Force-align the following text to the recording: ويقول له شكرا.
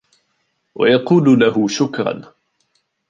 ويقول 0.75 1.39
له 1.39 1.67
شكرا. 1.67 2.33